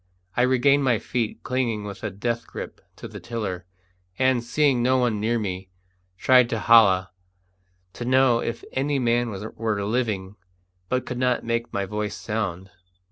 [0.35, 3.67] I regained my feet, clinging with a death grip to the tiller,
[4.17, 5.69] and, seeing no one near me,
[6.17, 7.11] tried to holloa,
[7.93, 10.37] to know if any man were living,
[10.89, 12.71] but could not make my voice sound.